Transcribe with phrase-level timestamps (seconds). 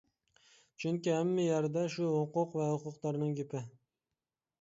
[0.83, 3.63] چۈنكى ھەممە يەردە شۇ ھوقۇق ۋە ھوقۇقدارنىڭ گېپى.